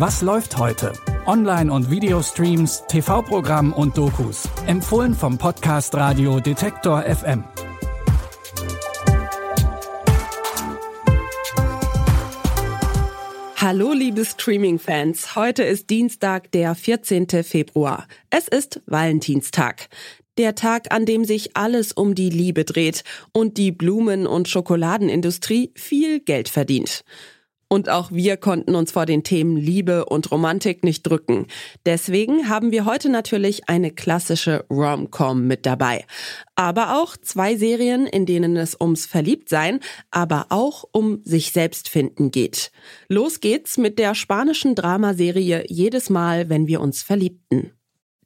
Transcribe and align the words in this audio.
Was 0.00 0.22
läuft 0.22 0.56
heute? 0.56 0.94
Online- 1.26 1.70
und 1.70 1.90
Videostreams, 1.90 2.84
TV-Programm 2.88 3.74
und 3.74 3.98
Dokus. 3.98 4.48
Empfohlen 4.66 5.12
vom 5.12 5.36
Podcast 5.36 5.94
Radio 5.94 6.40
Detektor 6.40 7.02
FM. 7.02 7.44
Hallo 13.56 13.92
liebe 13.92 14.24
Streaming-Fans, 14.24 15.36
heute 15.36 15.64
ist 15.64 15.90
Dienstag, 15.90 16.50
der 16.52 16.74
14. 16.74 17.28
Februar. 17.44 18.08
Es 18.30 18.48
ist 18.48 18.80
Valentinstag. 18.86 19.90
Der 20.38 20.54
Tag, 20.54 20.94
an 20.94 21.04
dem 21.04 21.26
sich 21.26 21.58
alles 21.58 21.92
um 21.92 22.14
die 22.14 22.30
Liebe 22.30 22.64
dreht 22.64 23.04
und 23.32 23.58
die 23.58 23.70
Blumen- 23.70 24.26
und 24.26 24.48
Schokoladenindustrie 24.48 25.72
viel 25.74 26.20
Geld 26.20 26.48
verdient. 26.48 27.04
Und 27.72 27.88
auch 27.88 28.10
wir 28.10 28.36
konnten 28.36 28.74
uns 28.74 28.90
vor 28.90 29.06
den 29.06 29.22
Themen 29.22 29.56
Liebe 29.56 30.04
und 30.06 30.32
Romantik 30.32 30.82
nicht 30.82 31.04
drücken. 31.04 31.46
Deswegen 31.86 32.48
haben 32.48 32.72
wir 32.72 32.84
heute 32.84 33.08
natürlich 33.08 33.68
eine 33.68 33.92
klassische 33.92 34.64
Rom-Com 34.68 35.46
mit 35.46 35.66
dabei. 35.66 36.04
Aber 36.56 37.00
auch 37.00 37.16
zwei 37.16 37.56
Serien, 37.56 38.06
in 38.06 38.26
denen 38.26 38.56
es 38.56 38.76
ums 38.80 39.06
Verliebtsein, 39.06 39.78
aber 40.10 40.46
auch 40.48 40.84
um 40.90 41.20
sich 41.22 41.52
selbst 41.52 41.88
finden 41.88 42.32
geht. 42.32 42.72
Los 43.06 43.38
geht's 43.38 43.78
mit 43.78 44.00
der 44.00 44.16
spanischen 44.16 44.74
Dramaserie 44.74 45.64
Jedes 45.68 46.10
Mal, 46.10 46.48
wenn 46.48 46.66
wir 46.66 46.80
uns 46.80 47.04
verliebten. 47.04 47.70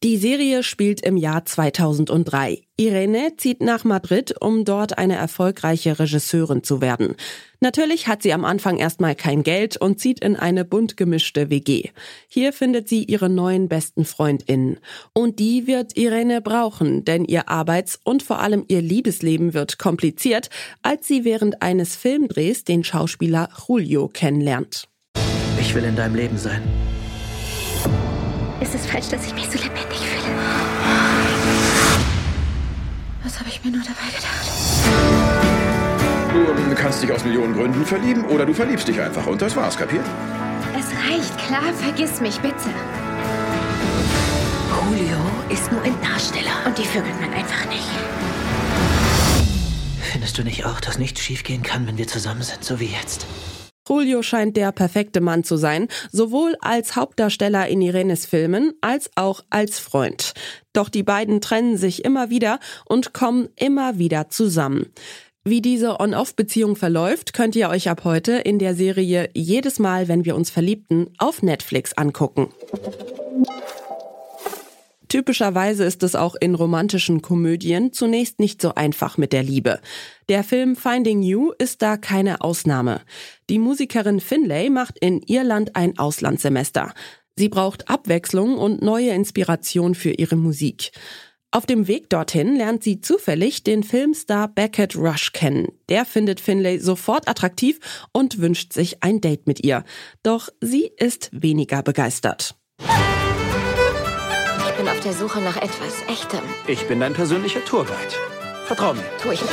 Die 0.03 0.19
Serie 0.19 0.63
spielt 0.63 1.01
im 1.01 1.17
Jahr 1.17 1.47
2003. 1.47 2.61
Irene 2.77 3.37
zieht 3.39 3.63
nach 3.63 3.85
Madrid, 3.85 4.35
um 4.39 4.67
dort 4.67 4.99
eine 4.99 5.17
erfolgreiche 5.17 5.99
Regisseurin 5.99 6.63
zu 6.63 6.83
werden. 6.83 7.15
Natürlich 7.61 8.07
hat 8.07 8.23
sie 8.23 8.35
am 8.35 8.45
Anfang 8.45 8.77
erstmal 8.77 9.15
kein 9.15 9.43
Geld 9.43 9.79
und 9.79 9.99
zieht 9.99 10.21
in 10.23 10.37
eine 10.37 10.67
bunt 10.67 10.99
gemischte 10.99 11.49
WG. 11.49 11.89
Hier 12.29 12.53
findet 12.53 12.87
sie 12.89 13.05
ihre 13.05 13.31
neuen 13.31 13.69
besten 13.69 14.05
Freundinnen. 14.05 14.79
Und 15.15 15.39
die 15.39 15.67
wird 15.67 15.97
Irene 15.97 16.43
brauchen, 16.43 17.07
denn 17.07 17.25
ihr 17.25 17.49
Arbeits- 17.49 17.99
und 18.05 18.23
vor 18.23 18.41
allem 18.41 18.65
ihr 18.69 18.83
Liebesleben 18.83 19.55
wird 19.55 19.79
kompliziert, 19.79 20.51
als 20.83 21.07
sie 21.07 21.25
während 21.25 21.63
eines 21.63 21.97
Filmdrehs 21.97 22.65
den 22.65 22.85
Schauspieler 22.85 23.49
Julio 23.67 24.09
kennenlernt. 24.09 24.87
Ich 25.59 25.75
will 25.75 25.85
in 25.85 25.97
deinem 25.97 26.17
Leben 26.17 26.37
sein. 26.37 26.63
Ist 28.65 28.75
es 28.75 28.87
falsch, 28.87 29.09
dass 29.09 29.27
ich 29.27 29.35
mich 29.35 29.45
so 29.45 29.59
lebendig 29.59 29.99
fühle? 29.99 30.35
Was 33.23 33.39
habe 33.39 33.51
ich 33.51 33.63
mir 33.63 33.73
nur 33.73 33.83
dabei 33.83 34.09
gedacht? 34.09 34.51
Du 36.71 36.75
kannst 36.75 37.03
dich 37.03 37.13
aus 37.13 37.25
Millionen 37.25 37.53
Gründen 37.53 37.85
verlieben 37.85 38.25
oder 38.25 38.47
du 38.47 38.55
verliebst 38.55 38.89
dich 38.89 38.99
einfach 38.99 39.27
und 39.27 39.43
das 39.43 39.55
war's, 39.55 39.77
kapiert? 39.77 40.07
Es 40.79 40.87
reicht, 40.87 41.37
klar, 41.47 41.75
vergiss 41.75 42.23
mich, 42.23 42.41
bitte. 42.41 42.71
Julio 44.71 45.19
ist 45.51 45.71
nur 45.71 45.83
ein 45.83 46.01
Darsteller. 46.01 46.65
Und 46.65 46.79
die 46.79 46.85
vögelt 46.85 47.21
man 47.21 47.35
einfach 47.35 47.67
nicht. 47.67 47.85
Findest 50.01 50.39
du 50.39 50.43
nicht 50.43 50.65
auch, 50.65 50.81
dass 50.81 50.99
nichts 50.99 51.21
schiefgehen 51.21 51.63
kann, 51.63 51.87
wenn 51.87 51.99
wir 51.99 52.07
zusammen 52.07 52.43
sind, 52.43 52.65
so 52.65 52.81
wie 52.81 52.87
jetzt? 52.87 53.27
Julio 53.89 54.23
scheint 54.23 54.57
der 54.57 54.73
perfekte 54.73 55.21
Mann 55.21 55.45
zu 55.45 55.57
sein, 55.57 55.89
sowohl 56.11 56.57
als 56.61 56.97
Hauptdarsteller 56.97 57.69
in 57.69 57.83
Irenes 57.83 58.27
Filmen 58.27 58.73
als 58.81 59.11
auch 59.15 59.45
als 59.51 59.79
Freund. 59.79 60.35
Doch 60.73 60.89
die 60.89 61.03
beiden 61.03 61.41
trennen 61.41 61.77
sich 61.77 62.05
immer 62.05 62.31
wieder 62.31 62.61
und 62.87 63.13
kommen 63.13 63.49
immer 63.57 63.99
wieder 63.99 64.31
zusammen. 64.31 64.87
Wie 65.47 65.61
diese 65.61 66.01
On-Off-Beziehung 66.01 66.75
verläuft, 66.75 67.35
könnt 67.35 67.55
ihr 67.55 67.69
euch 67.69 67.91
ab 67.91 68.05
heute 68.05 68.33
in 68.33 68.59
der 68.59 68.75
Serie 68.75 69.29
Jedes 69.35 69.79
Mal, 69.79 70.09
wenn 70.09 70.25
wir 70.25 70.37
uns 70.37 70.49
verliebten, 70.49 71.11
auf 71.19 71.43
Netflix 71.43 71.93
angucken. 71.93 72.49
Typischerweise 75.09 75.85
ist 75.85 76.03
es 76.03 76.15
auch 76.15 76.35
in 76.35 76.55
romantischen 76.55 77.23
Komödien 77.23 77.93
zunächst 77.93 78.41
nicht 78.41 78.61
so 78.61 78.75
einfach 78.75 79.19
mit 79.19 79.33
der 79.33 79.43
Liebe. 79.43 79.81
Der 80.29 80.45
Film 80.45 80.77
Finding 80.77 81.23
You 81.23 81.53
ist 81.59 81.83
da 81.83 81.97
keine 81.97 82.41
Ausnahme. 82.41 83.01
Die 83.51 83.59
Musikerin 83.59 84.21
Finlay 84.21 84.71
macht 84.71 84.99
in 84.99 85.21
Irland 85.23 85.77
ein 85.77 85.99
Auslandssemester. 85.99 86.95
Sie 87.37 87.49
braucht 87.49 87.89
Abwechslung 87.89 88.57
und 88.57 88.83
neue 88.83 89.11
Inspiration 89.11 89.95
für 89.95 90.13
ihre 90.13 90.37
Musik. 90.37 90.93
Auf 91.51 91.67
dem 91.67 91.87
Weg 91.87 92.11
dorthin 92.11 92.57
lernt 92.57 92.83
sie 92.83 93.01
zufällig 93.01 93.63
den 93.63 93.85
Filmstar 93.85 94.49
Beckett 94.49 94.97
Rush 94.97 95.33
kennen. 95.33 95.69
Der 95.89 96.05
findet 96.05 96.41
Finlay 96.41 96.79
sofort 96.79 97.29
attraktiv 97.29 97.79
und 98.13 98.41
wünscht 98.41 98.73
sich 98.73 99.05
ein 99.05 99.21
Date 99.21 99.47
mit 99.47 99.65
ihr. 99.65 99.85
Doch 100.25 100.49
sie 100.61 100.91
ist 100.97 101.31
weniger 101.33 101.83
begeistert. 101.83 102.57
Ich 105.05 105.11
bin 105.11 105.17
auf 105.17 105.19
der 105.19 105.29
Suche 105.29 105.41
nach 105.43 105.57
etwas 105.57 106.03
Echtem. 106.09 106.41
Ich 106.67 106.89
bin 106.89 107.01
dein 107.01 107.13
persönlicher 107.13 107.63
Tourguide. 107.67 108.15
Vertrau 108.65 108.95
mir. 108.95 109.03
Tu 109.23 109.33
ich 109.33 109.43
nicht. 109.43 109.53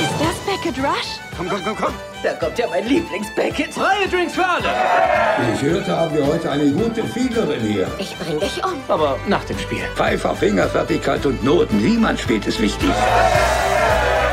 Ist 0.00 0.14
das 0.18 0.34
Beckett 0.46 0.82
Rush? 0.82 1.20
Komm, 1.36 1.48
komm, 1.50 1.60
komm, 1.64 1.76
komm. 1.76 1.94
Da 2.22 2.32
kommt 2.34 2.58
ja 2.58 2.66
mein 2.70 2.86
Lieblings-Beckett. 2.86 3.74
Freie 3.74 4.08
Drinks 4.08 4.34
für 4.34 4.46
alle. 4.46 4.66
Ich 5.52 5.60
hörte, 5.60 5.94
haben 5.94 6.16
wir 6.16 6.26
heute 6.26 6.50
eine 6.50 6.70
gute 6.70 7.04
Fiedlerin 7.04 7.60
hier. 7.60 7.86
Ich 7.98 8.16
bring 8.16 8.40
dich 8.40 8.64
um. 8.64 8.80
Aber 8.88 9.18
nach 9.28 9.44
dem 9.44 9.58
Spiel. 9.58 9.82
Pfeifer, 9.94 10.34
Fingerfertigkeit 10.34 11.26
und 11.26 11.44
Noten. 11.44 11.84
Wie 11.84 11.98
man 11.98 12.16
spielt, 12.16 12.46
ist 12.46 12.62
wichtig. 12.62 12.90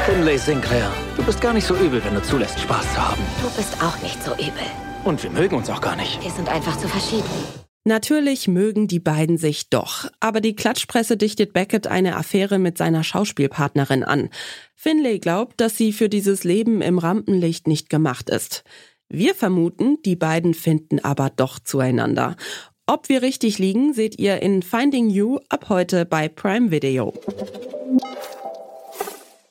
Finlay 0.06 0.38
Sinclair, 0.38 0.90
du 1.18 1.24
bist 1.24 1.42
gar 1.42 1.52
nicht 1.52 1.68
so 1.68 1.76
übel, 1.76 2.02
wenn 2.06 2.16
du 2.16 2.24
zulässt, 2.24 2.62
Spaß 2.62 2.94
zu 2.94 3.10
haben. 3.10 3.22
Du 3.42 3.50
bist 3.50 3.76
auch 3.84 4.02
nicht 4.02 4.24
so 4.24 4.32
übel. 4.36 4.68
Und 5.04 5.22
wir 5.22 5.32
mögen 5.32 5.58
uns 5.58 5.70
auch 5.70 5.82
gar 5.82 5.98
nicht. 5.98 6.24
Wir 6.24 6.32
sind 6.32 6.48
einfach 6.48 6.78
zu 6.78 6.88
verschieden. 6.88 7.67
Natürlich 7.88 8.50
mögen 8.50 8.90
die 8.90 9.00
beiden 9.00 9.38
sich 9.38 9.70
doch, 9.70 10.10
aber 10.20 10.42
die 10.42 10.58
Klatschpresse 10.58 11.16
dichtet 11.16 11.54
Beckett 11.54 11.88
eine 11.88 12.18
Affäre 12.18 12.60
mit 12.60 12.78
seiner 12.78 13.02
Schauspielpartnerin 13.02 14.04
an. 14.04 14.30
Finlay 14.76 15.20
glaubt, 15.20 15.62
dass 15.62 15.78
sie 15.78 15.94
für 15.94 16.10
dieses 16.10 16.44
Leben 16.44 16.82
im 16.82 16.98
Rampenlicht 16.98 17.66
nicht 17.66 17.90
gemacht 17.90 18.30
ist. 18.30 18.66
Wir 19.08 19.34
vermuten, 19.34 20.02
die 20.04 20.18
beiden 20.18 20.54
finden 20.54 21.00
aber 21.00 21.30
doch 21.34 21.60
zueinander. 21.60 22.36
Ob 22.88 23.08
wir 23.08 23.22
richtig 23.22 23.58
liegen, 23.58 23.94
seht 23.94 24.20
ihr 24.20 24.42
in 24.42 24.64
Finding 24.64 25.10
You 25.10 25.40
ab 25.48 25.70
heute 25.70 26.04
bei 26.04 26.28
Prime 26.28 26.72
Video. 26.72 27.14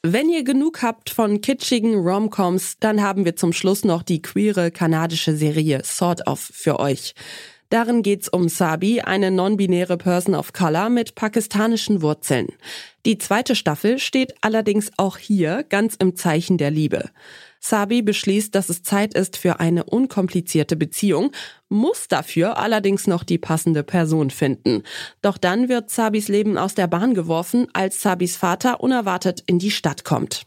Wenn 0.02 0.28
ihr 0.28 0.44
genug 0.44 0.82
habt 0.82 1.08
von 1.08 1.40
kitschigen 1.40 1.94
Romcoms, 1.94 2.76
dann 2.80 3.00
haben 3.00 3.24
wir 3.24 3.34
zum 3.34 3.54
Schluss 3.54 3.82
noch 3.82 4.02
die 4.02 4.20
queere 4.20 4.70
kanadische 4.70 5.34
Serie 5.34 5.80
Sort 5.84 6.26
of 6.26 6.38
für 6.38 6.78
euch. 6.78 7.14
Darin 7.68 8.02
geht's 8.02 8.28
um 8.28 8.48
Sabi, 8.48 9.00
eine 9.00 9.30
non-binäre 9.30 9.96
Person 9.96 10.34
of 10.34 10.52
Color 10.52 10.88
mit 10.88 11.14
pakistanischen 11.14 12.00
Wurzeln. 12.02 12.48
Die 13.04 13.18
zweite 13.18 13.54
Staffel 13.54 13.98
steht 13.98 14.34
allerdings 14.40 14.90
auch 14.96 15.18
hier 15.18 15.64
ganz 15.68 15.96
im 15.96 16.16
Zeichen 16.16 16.58
der 16.58 16.70
Liebe. 16.70 17.10
Sabi 17.60 18.02
beschließt, 18.02 18.54
dass 18.54 18.68
es 18.68 18.82
Zeit 18.82 19.14
ist 19.14 19.36
für 19.36 19.58
eine 19.58 19.84
unkomplizierte 19.84 20.76
Beziehung, 20.76 21.32
muss 21.68 22.06
dafür 22.06 22.58
allerdings 22.58 23.08
noch 23.08 23.24
die 23.24 23.38
passende 23.38 23.82
Person 23.82 24.30
finden. 24.30 24.84
Doch 25.20 25.36
dann 25.36 25.68
wird 25.68 25.90
Sabis 25.90 26.28
Leben 26.28 26.58
aus 26.58 26.74
der 26.74 26.86
Bahn 26.86 27.14
geworfen, 27.14 27.66
als 27.72 28.00
Sabis 28.00 28.36
Vater 28.36 28.80
unerwartet 28.80 29.42
in 29.46 29.58
die 29.58 29.72
Stadt 29.72 30.04
kommt. 30.04 30.46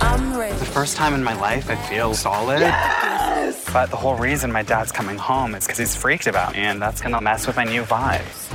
The 0.00 0.70
first 0.72 0.96
time 0.96 1.14
in 1.14 1.22
my 1.22 1.34
life 1.34 1.70
I 1.70 1.76
feel 1.76 2.14
solid. 2.14 2.60
Yes! 2.60 3.64
But 3.72 3.90
the 3.90 3.96
whole 3.96 4.16
reason 4.16 4.52
my 4.52 4.62
dad's 4.62 4.92
coming 4.92 5.16
home 5.16 5.54
is 5.54 5.64
because 5.64 5.78
he's 5.78 5.96
freaked 5.96 6.26
about 6.26 6.52
me, 6.52 6.60
and 6.60 6.80
that's 6.80 7.00
gonna 7.00 7.20
mess 7.20 7.46
with 7.46 7.56
my 7.56 7.64
new 7.64 7.82
vibes. 7.82 8.52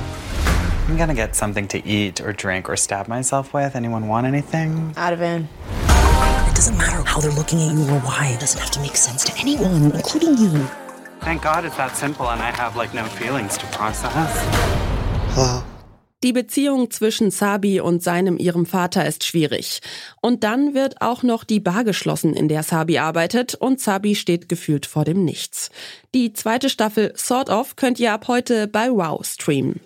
I'm 0.88 0.96
gonna 0.96 1.14
get 1.14 1.36
something 1.36 1.68
to 1.68 1.86
eat 1.86 2.20
or 2.20 2.32
drink 2.32 2.68
or 2.68 2.76
stab 2.76 3.06
myself 3.08 3.54
with. 3.54 3.76
Anyone 3.76 4.08
want 4.08 4.26
anything? 4.26 4.92
Ativan. 4.94 5.46
It 6.48 6.54
doesn't 6.56 6.76
matter 6.76 7.02
how 7.08 7.20
they're 7.20 7.30
looking 7.30 7.60
at 7.60 7.72
you 7.74 7.82
or 7.94 8.00
why. 8.00 8.32
It 8.34 8.40
doesn't 8.40 8.60
have 8.60 8.70
to 8.72 8.80
make 8.80 8.96
sense 8.96 9.24
to 9.24 9.38
anyone, 9.38 9.92
including 9.92 10.36
you. 10.36 10.50
Thank 11.20 11.42
God 11.42 11.64
it's 11.64 11.76
that 11.76 11.96
simple 11.96 12.30
and 12.30 12.40
I 12.40 12.50
have 12.50 12.76
like 12.76 12.92
no 12.94 13.04
feelings 13.04 13.56
to 13.58 13.66
process. 13.66 14.44
Hello. 15.34 15.62
Die 16.22 16.34
Beziehung 16.34 16.90
zwischen 16.90 17.30
Sabi 17.30 17.80
und 17.80 18.02
seinem 18.02 18.36
ihrem 18.36 18.66
Vater 18.66 19.06
ist 19.06 19.24
schwierig. 19.24 19.80
Und 20.20 20.44
dann 20.44 20.74
wird 20.74 21.00
auch 21.00 21.22
noch 21.22 21.44
die 21.44 21.60
Bar 21.60 21.82
geschlossen, 21.82 22.34
in 22.34 22.48
der 22.48 22.62
Sabi 22.62 22.98
arbeitet 22.98 23.54
und 23.54 23.80
Sabi 23.80 24.14
steht 24.14 24.46
gefühlt 24.46 24.84
vor 24.84 25.06
dem 25.06 25.24
Nichts. 25.24 25.70
Die 26.14 26.34
zweite 26.34 26.68
Staffel 26.68 27.14
Sort 27.16 27.48
of 27.48 27.76
könnt 27.76 27.98
ihr 27.98 28.12
ab 28.12 28.28
heute 28.28 28.66
bei 28.66 28.90
Wow 28.90 29.24
streamen. 29.24 29.80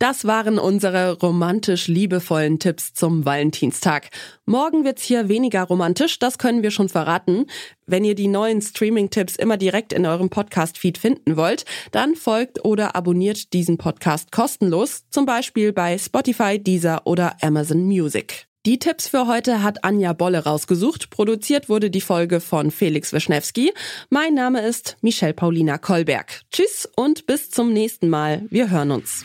Das 0.00 0.24
waren 0.24 0.58
unsere 0.58 1.18
romantisch 1.18 1.86
liebevollen 1.86 2.58
Tipps 2.58 2.94
zum 2.94 3.26
Valentinstag. 3.26 4.08
Morgen 4.46 4.82
wird's 4.82 5.02
hier 5.02 5.28
weniger 5.28 5.64
romantisch, 5.64 6.18
das 6.18 6.38
können 6.38 6.62
wir 6.62 6.70
schon 6.70 6.88
verraten. 6.88 7.44
Wenn 7.84 8.06
ihr 8.06 8.14
die 8.14 8.26
neuen 8.26 8.62
Streaming-Tipps 8.62 9.36
immer 9.36 9.58
direkt 9.58 9.92
in 9.92 10.06
eurem 10.06 10.30
Podcast-Feed 10.30 10.96
finden 10.96 11.36
wollt, 11.36 11.66
dann 11.92 12.14
folgt 12.14 12.64
oder 12.64 12.96
abonniert 12.96 13.52
diesen 13.52 13.76
Podcast 13.76 14.32
kostenlos, 14.32 15.04
zum 15.10 15.26
Beispiel 15.26 15.74
bei 15.74 15.98
Spotify, 15.98 16.58
Deezer 16.58 17.02
oder 17.04 17.36
Amazon 17.42 17.82
Music. 17.84 18.46
Die 18.64 18.78
Tipps 18.78 19.06
für 19.06 19.26
heute 19.26 19.62
hat 19.62 19.84
Anja 19.84 20.14
Bolle 20.14 20.44
rausgesucht. 20.44 21.10
Produziert 21.10 21.68
wurde 21.68 21.90
die 21.90 22.00
Folge 22.00 22.40
von 22.40 22.70
Felix 22.70 23.12
Wischnewski. 23.12 23.74
Mein 24.08 24.32
Name 24.32 24.62
ist 24.62 24.96
Michelle 25.02 25.34
Paulina 25.34 25.76
Kolberg. 25.76 26.40
Tschüss 26.52 26.88
und 26.96 27.26
bis 27.26 27.50
zum 27.50 27.74
nächsten 27.74 28.08
Mal. 28.08 28.46
Wir 28.48 28.70
hören 28.70 28.92
uns. 28.92 29.24